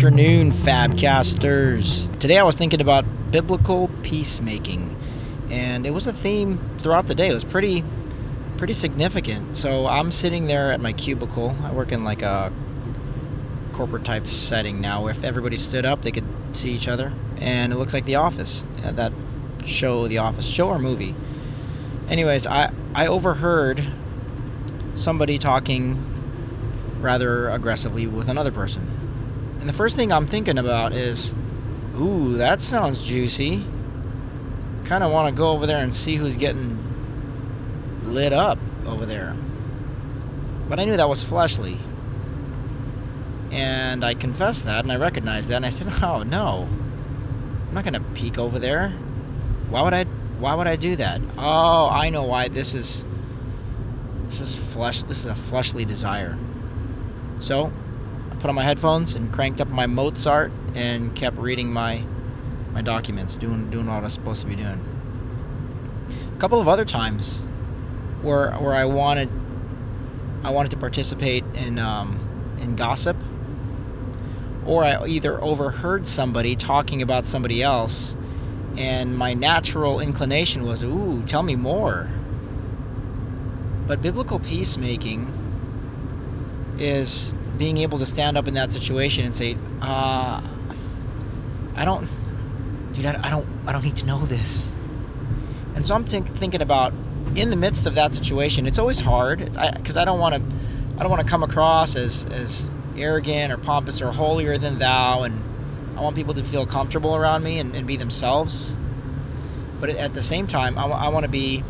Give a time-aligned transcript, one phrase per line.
[0.00, 2.18] afternoon, Fabcasters.
[2.20, 4.96] Today I was thinking about biblical peacemaking,
[5.50, 7.28] and it was a theme throughout the day.
[7.28, 7.84] It was pretty,
[8.56, 9.58] pretty significant.
[9.58, 11.54] So I'm sitting there at my cubicle.
[11.62, 12.50] I work in like a
[13.74, 15.08] corporate type setting now.
[15.08, 16.24] If everybody stood up, they could
[16.54, 18.66] see each other, and it looks like The Office.
[18.82, 19.12] uh, That
[19.66, 21.14] show, The Office, show or movie.
[22.08, 23.84] Anyways, I I overheard
[24.94, 26.06] somebody talking
[27.02, 28.99] rather aggressively with another person.
[29.60, 31.34] And the first thing I'm thinking about is,
[31.98, 33.64] ooh, that sounds juicy.
[34.86, 36.78] Kind of want to go over there and see who's getting
[38.06, 39.36] lit up over there.
[40.68, 41.78] But I knew that was fleshly.
[43.50, 46.66] And I confessed that and I recognized that and I said, "Oh, no.
[47.68, 48.90] I'm not going to peek over there.
[49.68, 50.04] Why would I
[50.40, 51.20] why would I do that?
[51.36, 53.04] Oh, I know why this is
[54.24, 56.38] this is flesh this is a fleshly desire.
[57.40, 57.70] So,
[58.40, 62.02] put on my headphones and cranked up my Mozart and kept reading my
[62.72, 64.82] my documents, doing doing what I was supposed to be doing.
[66.34, 67.44] A couple of other times
[68.22, 69.30] where where I wanted
[70.42, 73.16] I wanted to participate in um, in gossip,
[74.64, 78.16] or I either overheard somebody talking about somebody else,
[78.76, 82.08] and my natural inclination was, "Ooh, tell me more."
[83.86, 85.36] But biblical peacemaking
[86.78, 90.40] is being able to stand up in that situation and say, uh,
[91.76, 92.08] I don't,
[92.94, 94.74] dude, I, don't, I don't need to know this.
[95.74, 96.94] And so I'm think, thinking about
[97.36, 100.56] in the midst of that situation, it's always hard because I, I don't want to,
[100.96, 105.22] I don't want to come across as as arrogant or pompous or holier than thou,
[105.24, 105.44] and
[105.98, 108.74] I want people to feel comfortable around me and, and be themselves.
[109.80, 111.62] But at the same time, I, I want to be,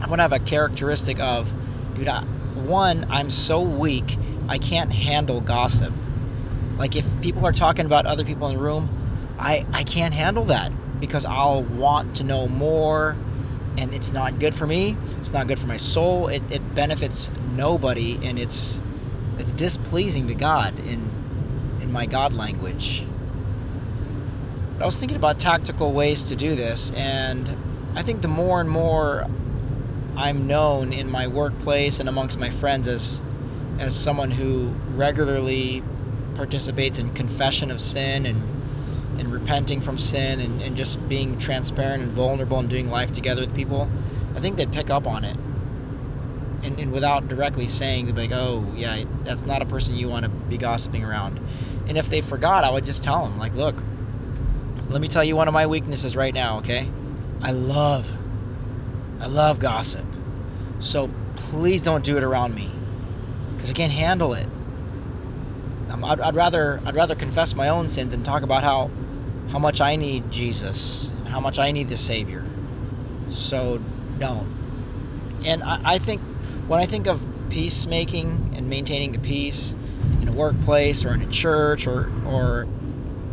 [0.00, 1.52] I want to have a characteristic of,
[1.94, 4.16] dude, I, one, I'm so weak,
[4.52, 5.94] I can't handle gossip.
[6.76, 8.86] Like if people are talking about other people in the room,
[9.38, 13.16] I I can't handle that because I'll want to know more
[13.78, 14.94] and it's not good for me.
[15.18, 16.28] It's not good for my soul.
[16.28, 18.82] It, it benefits nobody and it's
[19.38, 21.10] it's displeasing to God in
[21.80, 23.06] in my God language.
[24.76, 27.56] But I was thinking about tactical ways to do this and
[27.94, 29.26] I think the more and more
[30.14, 33.22] I'm known in my workplace and amongst my friends as
[33.78, 35.82] as someone who regularly
[36.34, 38.42] participates in confession of sin and
[39.18, 43.42] and repenting from sin and, and just being transparent and vulnerable and doing life together
[43.42, 43.88] with people,
[44.34, 45.36] I think they'd pick up on it.
[46.62, 50.08] And, and without directly saying, they'd be like, oh, yeah, that's not a person you
[50.08, 51.40] want to be gossiping around.
[51.88, 53.76] And if they forgot, I would just tell them, like, look,
[54.88, 56.88] let me tell you one of my weaknesses right now, okay?
[57.42, 58.10] I love,
[59.20, 60.06] I love gossip.
[60.78, 62.70] So please don't do it around me
[63.54, 64.46] because I can't handle it.
[65.90, 68.90] Um, I'd, I'd rather I'd rather confess my own sins and talk about how
[69.50, 72.44] how much I need Jesus and how much I need the Savior.
[73.28, 73.80] So
[74.18, 75.40] don't.
[75.44, 76.20] And I, I think
[76.66, 79.76] when I think of peacemaking and maintaining the peace
[80.20, 82.66] in a workplace or in a church or or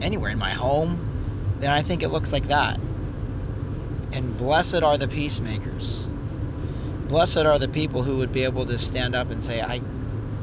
[0.02, 2.80] anywhere in my home, then I think it looks like that.
[4.12, 6.08] And blessed are the peacemakers.
[7.08, 9.82] Blessed are the people who would be able to stand up and say, I,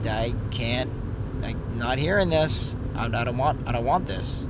[0.04, 0.90] I can't,
[1.42, 2.76] I'm not hearing this.
[2.94, 4.42] I, don't want, I don't want this.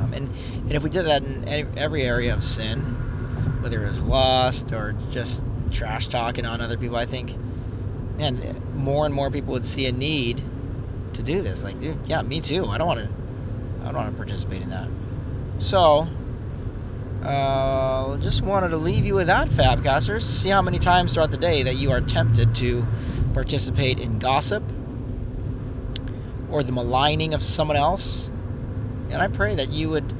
[0.00, 0.30] Um, and,
[0.62, 1.48] and if we did that in
[1.78, 2.80] every area of sin,
[3.60, 7.36] whether it was lust or just trash talking on other people, I think,
[8.16, 10.42] man, more and more people would see a need
[11.14, 11.64] to do this.
[11.64, 12.66] Like, dude, yeah, me too.
[12.66, 13.08] I don't want to,
[13.82, 14.88] I don't want to participate in that.
[15.58, 16.08] So,
[17.24, 20.22] uh, just wanted to leave you with that, Fabcasters.
[20.22, 22.86] See how many times throughout the day that you are tempted to
[23.32, 24.62] participate in gossip
[26.50, 28.30] or the maligning of someone else.
[29.10, 30.12] And I pray that you would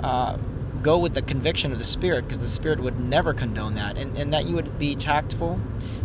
[0.00, 0.36] uh,
[0.82, 4.16] go with the conviction of the Spirit, because the Spirit would never condone that, and,
[4.16, 5.60] and that you would be tactful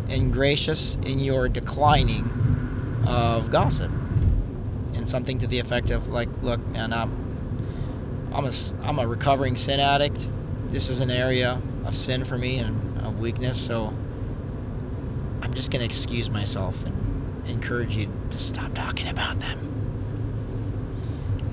[0.07, 3.91] and gracious in your declining of gossip.
[4.93, 7.11] And something to the effect of, like, look, man, I'm,
[8.33, 8.51] I'm a,
[8.81, 10.27] I'm a recovering sin addict.
[10.69, 13.87] This is an area of sin for me and of weakness, so
[15.41, 19.65] I'm just going to excuse myself and encourage you to stop talking about them.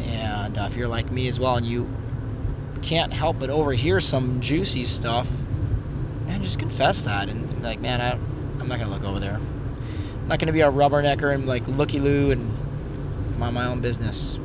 [0.01, 1.89] And uh, if you're like me as well and you
[2.83, 5.31] can't help but overhear some juicy stuff,
[6.27, 8.13] man, just confess that and, and like, man, I,
[8.61, 9.37] I'm not going to look over there.
[9.37, 13.81] I'm not going to be a rubbernecker and like looky loo and mind my own
[13.81, 14.39] business.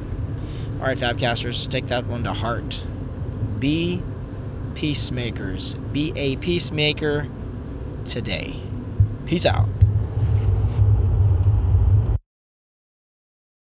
[0.79, 2.85] All right, Fabcasters, take that one to heart.
[3.59, 4.01] Be
[4.81, 5.75] peacemakers.
[5.91, 7.27] Be a peacemaker
[8.03, 8.59] today.
[9.27, 9.69] Peace out.